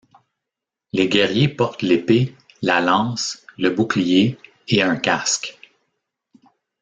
Les 0.93 1.07
guerriers 1.07 1.47
portent 1.47 1.83
l'épée, 1.83 2.33
la 2.63 2.81
lance, 2.81 3.45
le 3.59 3.69
bouclier 3.69 4.39
et 4.67 4.81
un 4.81 4.95
casque. 4.95 5.59